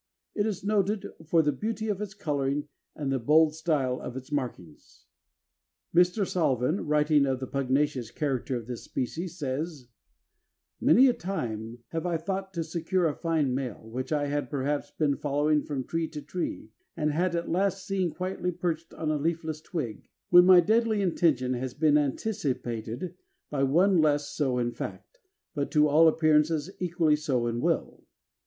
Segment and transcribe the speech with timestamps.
[0.33, 4.31] It is noted "for the beauty of its coloring and the bold style of its
[4.31, 5.05] markings."
[5.93, 6.25] Mr.
[6.27, 9.89] Salvin, writing of the pugnacious character of this species, says:
[10.79, 14.89] "Many a time have I thought to secure a fine male, which I had, perhaps,
[14.89, 19.17] been following from tree to tree, and had at last seen quietly perched on a
[19.17, 23.13] leafless twig, when my deadly intention has been anticipated
[23.51, 25.19] by one less so in fact,
[25.53, 28.03] but to all appearances equally so in will.